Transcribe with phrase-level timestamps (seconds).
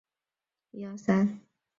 [0.71, 1.39] 假青黄藤